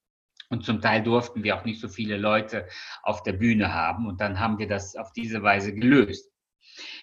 [0.48, 2.68] Und zum Teil durften wir auch nicht so viele Leute
[3.02, 4.06] auf der Bühne haben.
[4.06, 6.30] Und dann haben wir das auf diese Weise gelöst.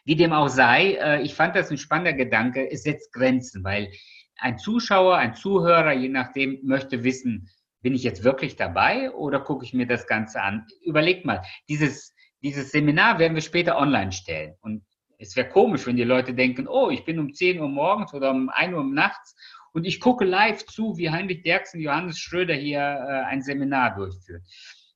[0.05, 2.69] Wie dem auch sei, äh, ich fand das ein spannender Gedanke.
[2.71, 3.91] Es setzt Grenzen, weil
[4.37, 7.49] ein Zuschauer, ein Zuhörer, je nachdem, möchte wissen,
[7.81, 10.65] bin ich jetzt wirklich dabei oder gucke ich mir das Ganze an?
[10.83, 14.55] Überlegt mal, dieses, dieses Seminar werden wir später online stellen.
[14.61, 14.83] Und
[15.17, 18.31] es wäre komisch, wenn die Leute denken, oh, ich bin um 10 Uhr morgens oder
[18.31, 19.35] um 1 Uhr nachts
[19.73, 24.43] und ich gucke live zu, wie Heinrich Derksen, Johannes Schröder hier äh, ein Seminar durchführt.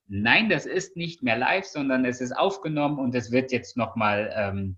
[0.06, 4.32] Nein, das ist nicht mehr live, sondern es ist aufgenommen und es wird jetzt nochmal
[4.36, 4.76] ähm,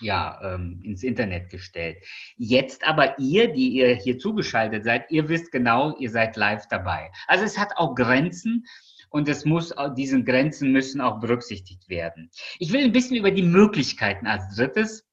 [0.00, 1.98] ja, ähm, ins Internet gestellt.
[2.36, 7.10] Jetzt aber ihr, die ihr hier zugeschaltet seid, ihr wisst genau, ihr seid live dabei.
[7.26, 8.64] Also es hat auch Grenzen
[9.10, 12.30] und es muss, diese Grenzen müssen auch berücksichtigt werden.
[12.58, 15.06] Ich will ein bisschen über die Möglichkeiten als drittes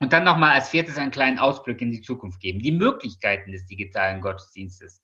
[0.00, 2.60] und dann nochmal als viertes einen kleinen Ausblick in die Zukunft geben.
[2.60, 5.02] Die Möglichkeiten des digitalen Gottesdienstes.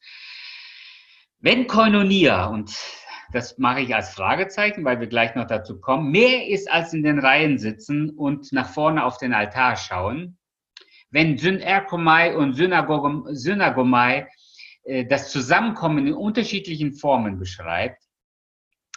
[1.38, 2.74] Wenn Koinonia, und
[3.32, 7.02] das mache ich als Fragezeichen, weil wir gleich noch dazu kommen, mehr ist als in
[7.02, 10.38] den Reihen sitzen und nach vorne auf den Altar schauen.
[11.10, 14.28] Wenn Synerkomai und Synagomai
[14.84, 18.05] äh, das Zusammenkommen in unterschiedlichen Formen beschreibt,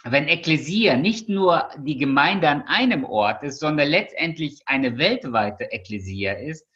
[0.04, 6.32] wenn Ekklesia nicht nur die Gemeinde an einem Ort ist, sondern letztendlich eine weltweite Ekklesia
[6.34, 6.66] ist,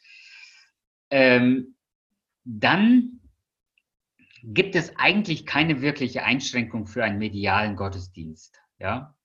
[1.09, 1.75] ähm,
[2.43, 3.19] dann
[4.43, 8.61] gibt es eigentlich keine wirkliche Einschränkung für einen medialen Gottesdienst.
[8.77, 9.15] Ja?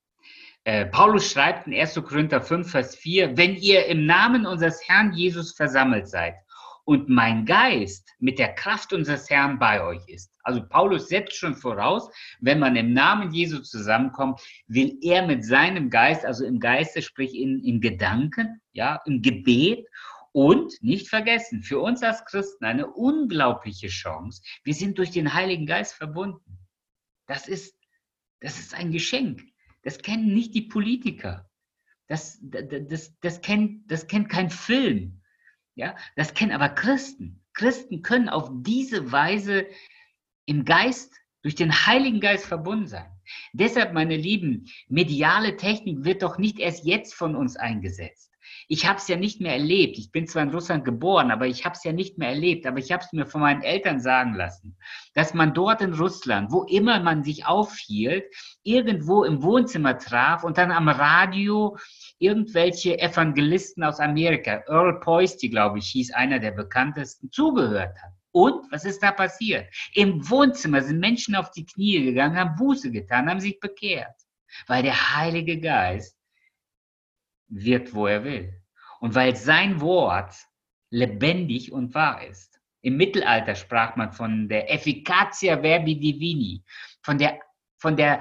[0.65, 1.95] Äh, Paulus schreibt in 1.
[1.97, 6.37] Korinther 5, Vers 4, wenn ihr im Namen unseres Herrn Jesus versammelt seid
[6.91, 10.37] und mein Geist mit der Kraft unseres Herrn bei euch ist.
[10.43, 15.89] Also Paulus setzt schon voraus, wenn man im Namen Jesu zusammenkommt, will er mit seinem
[15.89, 19.87] Geist, also im Geiste, sprich in, in Gedanken, ja, im Gebet
[20.33, 24.43] und nicht vergessen, für uns als Christen eine unglaubliche Chance.
[24.65, 26.59] Wir sind durch den Heiligen Geist verbunden.
[27.29, 27.79] Das ist,
[28.41, 29.41] das ist ein Geschenk.
[29.85, 31.49] Das kennen nicht die Politiker.
[32.09, 35.20] Das, das, das, kennt, das kennt kein Film.
[35.81, 37.43] Ja, das kennen aber Christen.
[37.55, 39.67] Christen können auf diese Weise
[40.45, 43.11] im Geist, durch den Heiligen Geist verbunden sein.
[43.55, 48.30] Deshalb, meine Lieben, mediale Technik wird doch nicht erst jetzt von uns eingesetzt
[48.73, 49.99] ich habe es ja nicht mehr erlebt.
[49.99, 52.67] Ich bin zwar in Russland geboren, aber ich habe es ja nicht mehr erlebt.
[52.67, 54.77] Aber ich habe es mir von meinen Eltern sagen lassen,
[55.13, 60.57] dass man dort in Russland, wo immer man sich aufhielt, irgendwo im Wohnzimmer traf und
[60.57, 61.77] dann am Radio
[62.21, 68.13] irgendwelche Evangelisten aus Amerika, Earl Poisty, glaube ich, hieß einer der bekanntesten, zugehört hat.
[68.31, 69.67] Und was ist da passiert?
[69.95, 74.15] Im Wohnzimmer sind Menschen auf die Knie gegangen, haben Buße getan, haben sich bekehrt,
[74.69, 76.17] weil der Heilige Geist
[77.49, 78.60] wirkt, wo er will
[79.01, 80.35] und weil sein Wort
[80.91, 82.61] lebendig und wahr ist.
[82.83, 86.63] Im Mittelalter sprach man von der Efficacia Verbi Divini,
[87.03, 87.41] von der,
[87.79, 88.21] von der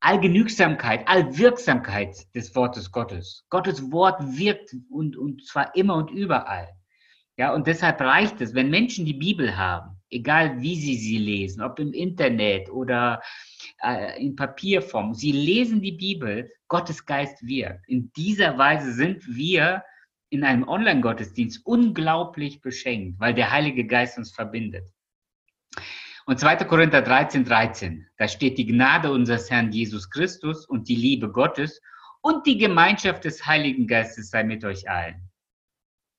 [0.00, 3.44] Allgenügsamkeit, Allwirksamkeit des Wortes Gottes.
[3.50, 6.68] Gottes Wort wirkt und, und zwar immer und überall.
[7.36, 11.62] Ja, und deshalb reicht es, wenn Menschen die Bibel haben, egal wie sie sie lesen,
[11.62, 13.22] ob im Internet oder
[13.82, 17.86] äh, in Papierform, sie lesen die Bibel, Gottes Geist wirkt.
[17.88, 19.84] In dieser Weise sind wir
[20.30, 24.88] in einem Online-Gottesdienst unglaublich beschenkt, weil der Heilige Geist uns verbindet.
[26.26, 26.56] Und 2.
[26.64, 31.80] Korinther 13, 13, da steht die Gnade unseres Herrn Jesus Christus und die Liebe Gottes
[32.20, 35.28] und die Gemeinschaft des Heiligen Geistes sei mit euch allen.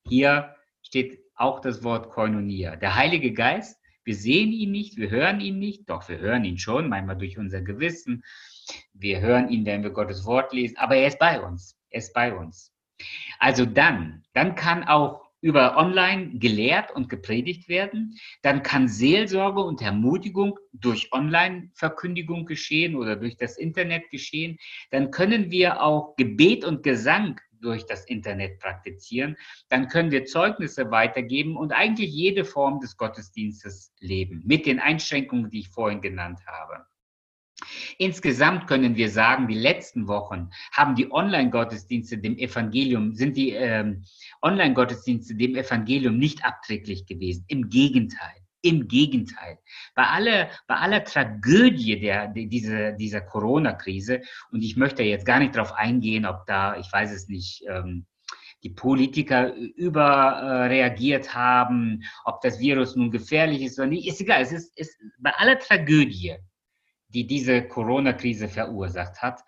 [0.06, 2.76] Hier steht auch das Wort Koinonia.
[2.76, 6.58] Der Heilige Geist, wir sehen ihn nicht, wir hören ihn nicht, doch wir hören ihn
[6.58, 8.24] schon, manchmal durch unser Gewissen.
[8.94, 11.78] Wir hören ihn, wenn wir Gottes Wort lesen, aber er ist bei uns.
[11.90, 12.72] Er ist bei uns.
[13.40, 18.18] Also dann, dann kann auch über online gelehrt und gepredigt werden.
[18.44, 24.58] Dann kann Seelsorge und Ermutigung durch Online-Verkündigung geschehen oder durch das Internet geschehen.
[24.92, 29.36] Dann können wir auch Gebet und Gesang durch das Internet praktizieren.
[29.70, 35.50] Dann können wir Zeugnisse weitergeben und eigentlich jede Form des Gottesdienstes leben, mit den Einschränkungen,
[35.50, 36.86] die ich vorhin genannt habe.
[37.98, 44.04] Insgesamt können wir sagen, die letzten Wochen haben die Online-Gottesdienste dem Evangelium, sind die ähm,
[44.42, 47.46] Online-Gottesdienste dem Evangelium nicht abträglich gewesen.
[47.48, 48.36] Im Gegenteil.
[48.64, 49.58] Im Gegenteil.
[49.96, 54.22] Bei aller, bei aller Tragödie der, der dieser, dieser Corona-Krise,
[54.52, 58.06] und ich möchte jetzt gar nicht darauf eingehen, ob da, ich weiß es nicht, ähm,
[58.64, 64.42] die Politiker überreagiert haben, ob das Virus nun gefährlich ist oder nicht, ist egal.
[64.44, 66.36] Es ist, ist bei aller Tragödie
[67.14, 69.44] die diese Corona-Krise verursacht hat,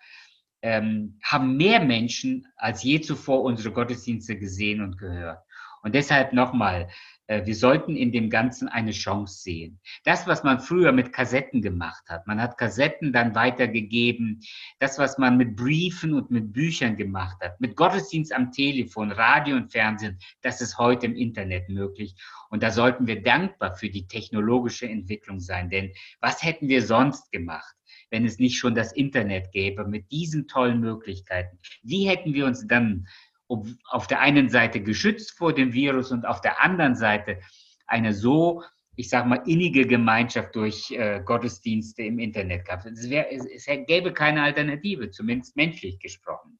[0.62, 5.40] ähm, haben mehr Menschen als je zuvor unsere Gottesdienste gesehen und gehört.
[5.82, 6.88] Und deshalb nochmal,
[7.26, 9.80] wir sollten in dem Ganzen eine Chance sehen.
[10.04, 14.40] Das, was man früher mit Kassetten gemacht hat, man hat Kassetten dann weitergegeben,
[14.78, 19.56] das, was man mit Briefen und mit Büchern gemacht hat, mit Gottesdienst am Telefon, Radio
[19.56, 22.14] und Fernsehen, das ist heute im Internet möglich.
[22.50, 27.32] Und da sollten wir dankbar für die technologische Entwicklung sein, denn was hätten wir sonst
[27.32, 27.74] gemacht?
[28.10, 31.58] wenn es nicht schon das Internet gäbe mit diesen tollen Möglichkeiten.
[31.82, 33.08] Wie hätten wir uns dann
[33.48, 37.40] auf der einen Seite geschützt vor dem Virus und auf der anderen Seite
[37.86, 38.62] eine so,
[38.96, 42.86] ich sag mal, innige Gemeinschaft durch äh, Gottesdienste im Internet gehabt.
[42.86, 46.58] Es, wär, es, es gäbe keine Alternative, zumindest menschlich gesprochen.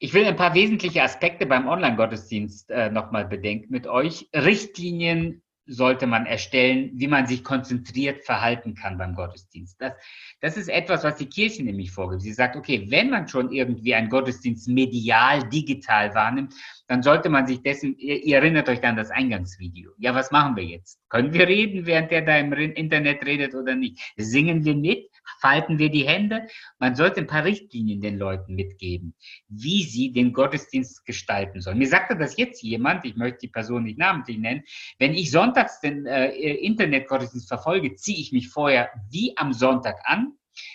[0.00, 4.28] Ich will ein paar wesentliche Aspekte beim Online-Gottesdienst äh, nochmal bedenken mit euch.
[4.32, 9.80] Richtlinien sollte man erstellen, wie man sich konzentriert verhalten kann beim Gottesdienst.
[9.80, 9.92] Das,
[10.40, 12.22] das ist etwas, was die Kirche nämlich vorgibt.
[12.22, 16.54] Sie sagt, okay, wenn man schon irgendwie einen Gottesdienst medial, digital wahrnimmt,
[16.86, 19.92] dann sollte man sich dessen, ihr, ihr erinnert euch an das Eingangsvideo.
[19.98, 20.98] Ja, was machen wir jetzt?
[21.10, 24.00] Können wir reden, während der da im Internet redet oder nicht?
[24.16, 25.10] Singen wir mit?
[25.40, 26.46] Falten wir die Hände.
[26.78, 29.14] Man sollte ein paar Richtlinien den Leuten mitgeben,
[29.48, 31.78] wie sie den Gottesdienst gestalten sollen.
[31.78, 34.62] Mir sagte das jetzt jemand, ich möchte die Person nicht namentlich nennen,
[34.98, 40.32] wenn ich sonntags den äh, Internetgottesdienst verfolge, ziehe ich mich vorher wie am Sonntag an,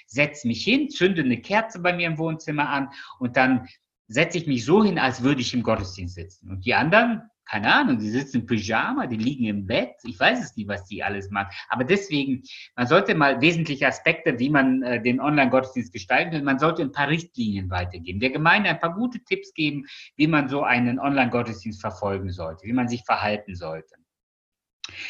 [0.07, 2.89] setze mich hin, zünde eine Kerze bei mir im Wohnzimmer an
[3.19, 3.67] und dann
[4.07, 6.49] setze ich mich so hin, als würde ich im Gottesdienst sitzen.
[6.49, 9.95] Und die anderen keine Ahnung, die sitzen im Pyjama, die liegen im Bett.
[10.03, 11.49] Ich weiß es nicht, was die alles machen.
[11.69, 12.43] Aber deswegen,
[12.75, 16.91] man sollte mal wesentliche Aspekte, wie man äh, den Online-Gottesdienst gestalten will, man sollte ein
[16.91, 18.19] paar Richtlinien weitergeben.
[18.19, 22.73] Der Gemeinde ein paar gute Tipps geben, wie man so einen Online-Gottesdienst verfolgen sollte, wie
[22.73, 23.95] man sich verhalten sollte.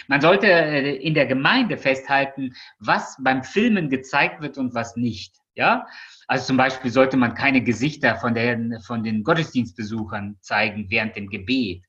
[0.07, 5.35] Man sollte äh, in der Gemeinde festhalten, was beim Filmen gezeigt wird und was nicht.
[5.55, 5.85] Ja,
[6.27, 11.29] also zum Beispiel sollte man keine Gesichter von, den, von den Gottesdienstbesuchern zeigen während dem
[11.29, 11.83] Gebet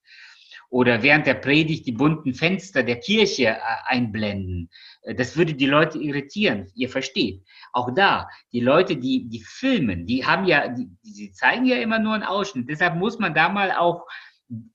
[0.74, 4.68] oder während der Predigt die bunten Fenster der Kirche äh, einblenden.
[5.02, 6.66] Äh, das würde die Leute irritieren.
[6.74, 7.44] Ihr versteht.
[7.72, 12.00] Auch da, die Leute, die, die filmen, die haben ja, die, die zeigen ja immer
[12.00, 12.68] nur einen Ausschnitt.
[12.68, 14.04] Deshalb muss man da mal auch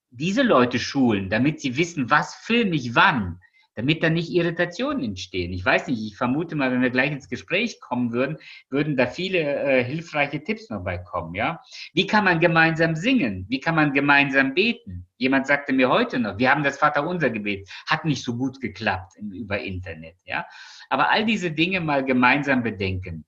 [0.10, 3.38] diese Leute schulen, damit sie wissen, was filme ich wann
[3.80, 5.54] damit da nicht Irritationen entstehen.
[5.54, 8.38] Ich weiß nicht, ich vermute mal, wenn wir gleich ins Gespräch kommen würden,
[8.70, 11.62] würden da viele äh, hilfreiche Tipps noch beikommen, ja?
[11.94, 13.46] Wie kann man gemeinsam singen?
[13.48, 15.08] Wie kann man gemeinsam beten?
[15.16, 19.14] Jemand sagte mir heute noch, wir haben das Vaterunser Gebet, hat nicht so gut geklappt
[19.32, 20.46] über Internet, ja?
[20.90, 23.24] Aber all diese Dinge mal gemeinsam bedenken.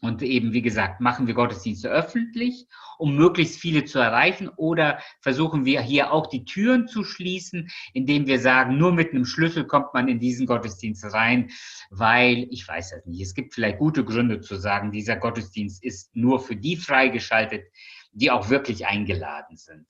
[0.00, 2.66] Und eben, wie gesagt, machen wir Gottesdienste öffentlich,
[2.98, 8.26] um möglichst viele zu erreichen, oder versuchen wir hier auch die Türen zu schließen, indem
[8.26, 11.50] wir sagen, nur mit einem Schlüssel kommt man in diesen Gottesdienst rein,
[11.90, 16.14] weil, ich weiß das nicht, es gibt vielleicht gute Gründe zu sagen, dieser Gottesdienst ist
[16.14, 17.64] nur für die freigeschaltet,
[18.12, 19.86] die auch wirklich eingeladen sind.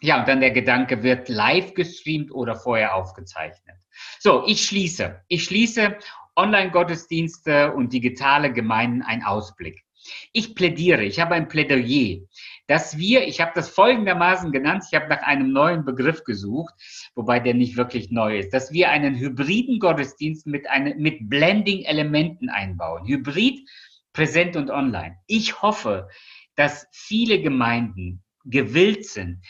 [0.00, 3.76] Ja, und dann der Gedanke, wird live gestreamt oder vorher aufgezeichnet.
[4.18, 5.22] So, ich schließe.
[5.28, 5.96] Ich schließe
[6.36, 9.82] Online-Gottesdienste und digitale Gemeinden ein Ausblick.
[10.32, 12.20] Ich plädiere, ich habe ein Plädoyer,
[12.66, 16.74] dass wir, ich habe das folgendermaßen genannt, ich habe nach einem neuen Begriff gesucht,
[17.14, 20.66] wobei der nicht wirklich neu ist, dass wir einen hybriden Gottesdienst mit,
[20.96, 23.06] mit Blending-Elementen einbauen.
[23.06, 23.60] Hybrid,
[24.12, 25.16] präsent und online.
[25.26, 26.08] Ich hoffe,
[26.56, 29.42] dass viele Gemeinden gewillt sind,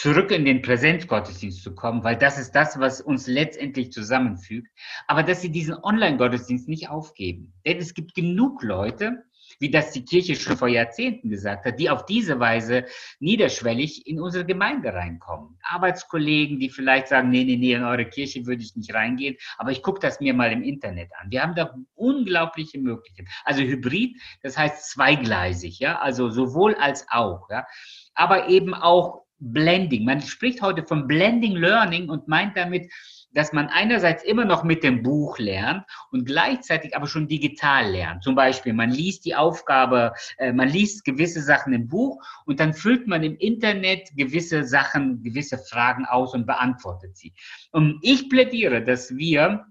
[0.00, 4.68] zurück in den Präsenzgottesdienst zu kommen, weil das ist das, was uns letztendlich zusammenfügt.
[5.06, 7.54] Aber dass sie diesen Online-Gottesdienst nicht aufgeben.
[7.64, 9.24] Denn es gibt genug Leute,
[9.58, 12.84] wie das die Kirche schon vor Jahrzehnten gesagt hat, die auf diese Weise
[13.20, 15.58] niederschwellig in unsere Gemeinde reinkommen.
[15.62, 19.70] Arbeitskollegen, die vielleicht sagen, nee, nee, nee, in eure Kirche würde ich nicht reingehen, aber
[19.70, 21.30] ich gucke das mir mal im Internet an.
[21.30, 23.28] Wir haben da unglaubliche Möglichkeiten.
[23.44, 27.66] Also Hybrid, das heißt zweigleisig, ja, also sowohl als auch, ja,
[28.14, 30.04] aber eben auch Blending.
[30.04, 32.90] Man spricht heute von Blending Learning und meint damit,
[33.36, 38.24] dass man einerseits immer noch mit dem Buch lernt und gleichzeitig aber schon digital lernt.
[38.24, 42.72] Zum Beispiel, man liest die Aufgabe, äh, man liest gewisse Sachen im Buch und dann
[42.72, 47.34] füllt man im Internet gewisse Sachen, gewisse Fragen aus und beantwortet sie.
[47.72, 49.66] Und ich plädiere, dass wir,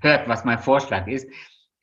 [0.00, 1.28] hört, was mein Vorschlag ist,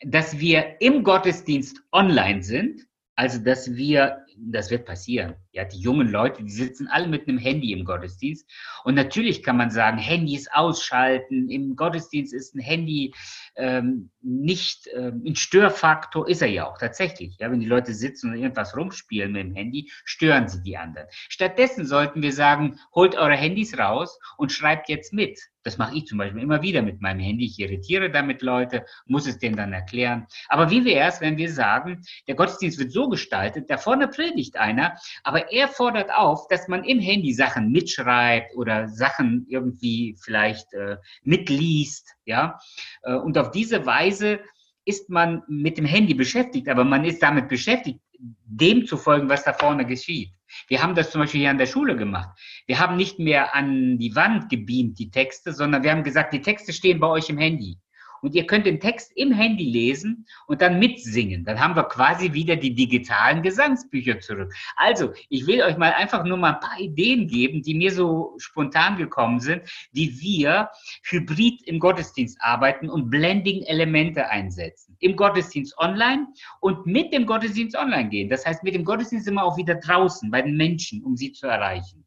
[0.06, 2.82] dass wir im Gottesdienst online sind,
[3.16, 5.36] also dass wir das wird passieren.
[5.54, 8.50] Ja, die jungen Leute, die sitzen alle mit einem Handy im Gottesdienst.
[8.84, 11.48] Und natürlich kann man sagen, Handys ausschalten.
[11.48, 13.14] Im Gottesdienst ist ein Handy
[13.56, 17.38] ähm, nicht ähm, ein Störfaktor, ist er ja auch tatsächlich.
[17.40, 21.08] Ja, wenn die Leute sitzen und irgendwas rumspielen mit dem Handy, stören sie die anderen.
[21.12, 25.40] Stattdessen sollten wir sagen, holt eure Handys raus und schreibt jetzt mit.
[25.64, 27.46] Das mache ich zum Beispiel immer wieder mit meinem Handy.
[27.46, 30.28] Ich irritiere damit Leute, muss es denen dann erklären.
[30.50, 34.58] Aber wie wäre es, wenn wir sagen, der Gottesdienst wird so gestaltet, da vorne predigt
[34.58, 40.74] einer, aber er fordert auf, dass man im Handy Sachen mitschreibt oder Sachen irgendwie vielleicht
[40.74, 42.60] äh, mitliest, ja.
[43.04, 44.40] Äh, und auf diese Weise
[44.86, 48.00] ist man mit dem Handy beschäftigt, aber man ist damit beschäftigt,
[48.46, 50.30] dem zu folgen, was da vorne geschieht.
[50.68, 52.30] Wir haben das zum Beispiel hier an der Schule gemacht.
[52.68, 56.42] Wir haben nicht mehr an die Wand gebeamt, die Texte, sondern wir haben gesagt, die
[56.42, 57.78] Texte stehen bei euch im Handy
[58.24, 61.44] und ihr könnt den Text im Handy lesen und dann mitsingen.
[61.44, 64.54] Dann haben wir quasi wieder die digitalen Gesangsbücher zurück.
[64.78, 68.34] Also, ich will euch mal einfach nur mal ein paar Ideen geben, die mir so
[68.38, 70.70] spontan gekommen sind, wie wir
[71.04, 74.96] hybrid im Gottesdienst arbeiten und Blending-Elemente einsetzen.
[75.00, 76.28] Im Gottesdienst online
[76.62, 78.30] und mit dem Gottesdienst online gehen.
[78.30, 81.48] Das heißt, mit dem Gottesdienst immer auch wieder draußen bei den Menschen, um sie zu
[81.48, 82.06] erreichen.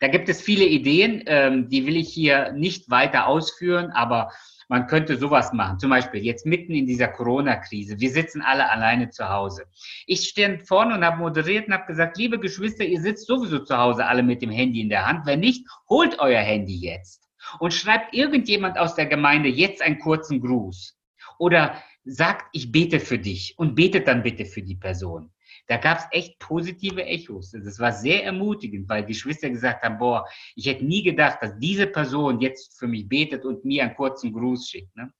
[0.00, 4.32] Da gibt es viele Ideen, ähm, die will ich hier nicht weiter ausführen, aber
[4.68, 5.78] man könnte sowas machen.
[5.78, 7.98] Zum Beispiel jetzt mitten in dieser Corona-Krise.
[8.00, 9.64] Wir sitzen alle alleine zu Hause.
[10.06, 13.76] Ich stand vorne und habe moderiert und habe gesagt, liebe Geschwister, ihr sitzt sowieso zu
[13.76, 15.26] Hause alle mit dem Handy in der Hand.
[15.26, 20.40] Wenn nicht, holt euer Handy jetzt und schreibt irgendjemand aus der Gemeinde jetzt einen kurzen
[20.40, 20.96] Gruß.
[21.38, 25.30] Oder sagt, ich bete für dich und betet dann bitte für die Person
[25.66, 27.50] da gab es echt positive Echos.
[27.50, 31.86] Das war sehr ermutigend, weil Geschwister gesagt haben, boah, ich hätte nie gedacht, dass diese
[31.86, 34.94] Person jetzt für mich betet und mir einen kurzen Gruß schickt.
[34.96, 35.12] Ne?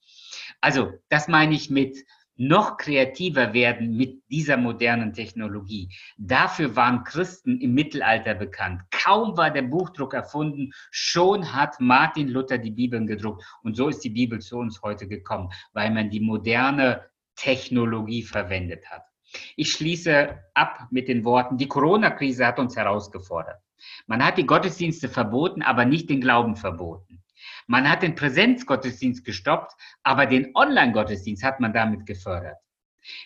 [0.61, 1.97] Also, das meine ich mit
[2.36, 5.88] noch kreativer werden mit dieser modernen Technologie.
[6.16, 8.82] Dafür waren Christen im Mittelalter bekannt.
[8.90, 13.45] Kaum war der Buchdruck erfunden, schon hat Martin Luther die Bibeln gedruckt.
[13.62, 17.03] Und so ist die Bibel zu uns heute gekommen, weil man die moderne
[17.36, 19.13] Technologie verwendet hat.
[19.57, 23.61] Ich schließe ab mit den Worten, die Corona-Krise hat uns herausgefordert.
[24.07, 27.22] Man hat die Gottesdienste verboten, aber nicht den Glauben verboten.
[27.66, 29.72] Man hat den Präsenzgottesdienst gestoppt,
[30.03, 32.59] aber den Online-Gottesdienst hat man damit gefördert.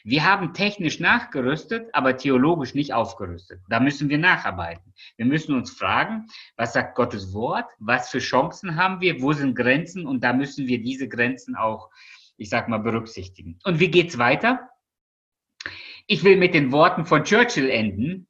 [0.02, 3.60] Wir haben technisch nachgerüstet, aber theologisch nicht aufgerüstet.
[3.68, 4.92] Da müssen wir nacharbeiten.
[5.16, 7.70] Wir müssen uns fragen, was sagt Gottes Wort?
[7.78, 9.22] Was für Chancen haben wir?
[9.22, 10.06] Wo sind Grenzen?
[10.06, 11.90] Und da müssen wir diese Grenzen auch,
[12.36, 13.58] ich sag mal, berücksichtigen.
[13.64, 14.68] Und wie geht's weiter?
[16.10, 18.28] Ich will mit den Worten von Churchill enden,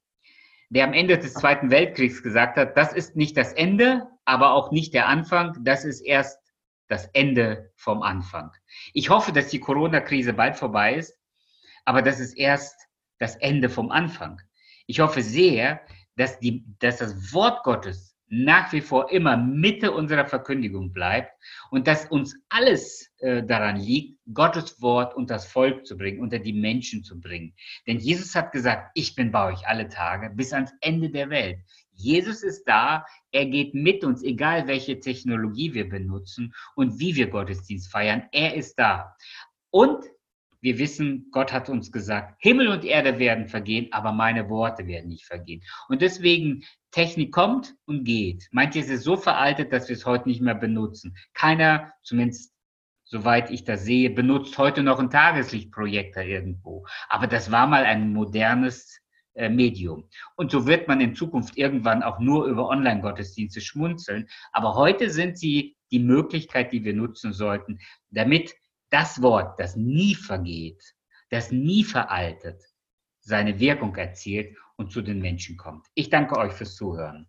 [0.68, 4.72] der am Ende des Zweiten Weltkriegs gesagt hat, das ist nicht das Ende, aber auch
[4.72, 6.40] nicht der Anfang, das ist erst
[6.88, 8.50] das Ende vom Anfang.
[8.94, 11.16] Ich hoffe, dass die Corona-Krise bald vorbei ist,
[11.84, 12.74] aber das ist erst
[13.20, 14.40] das Ende vom Anfang.
[14.88, 15.80] Ich hoffe sehr,
[16.16, 21.32] dass, die, dass das Wort Gottes nach wie vor immer Mitte unserer Verkündigung bleibt
[21.70, 26.38] und dass uns alles äh, daran liegt, Gottes Wort und das Volk zu bringen, unter
[26.38, 27.54] die Menschen zu bringen.
[27.86, 31.58] Denn Jesus hat gesagt, ich bin bei euch alle Tage bis ans Ende der Welt.
[31.92, 37.28] Jesus ist da, er geht mit uns, egal welche Technologie wir benutzen und wie wir
[37.28, 39.16] Gottesdienst feiern, er ist da.
[39.70, 40.04] Und
[40.60, 45.08] wir wissen, Gott hat uns gesagt, Himmel und Erde werden vergehen, aber meine Worte werden
[45.08, 45.62] nicht vergehen.
[45.88, 48.48] Und deswegen Technik kommt und geht.
[48.50, 51.16] Manches ist so veraltet, dass wir es heute nicht mehr benutzen.
[51.34, 52.52] Keiner, zumindest
[53.04, 56.86] soweit ich das sehe, benutzt heute noch einen Tageslichtprojektor irgendwo.
[57.08, 59.00] Aber das war mal ein modernes
[59.34, 60.08] äh, Medium.
[60.36, 64.28] Und so wird man in Zukunft irgendwann auch nur über Online-Gottesdienste schmunzeln.
[64.52, 67.78] Aber heute sind sie die Möglichkeit, die wir nutzen sollten,
[68.10, 68.54] damit
[68.90, 70.82] das Wort, das nie vergeht,
[71.30, 72.62] das nie veraltet,
[73.28, 75.86] seine Wirkung erzielt und zu den Menschen kommt.
[75.94, 77.28] Ich danke euch fürs Zuhören.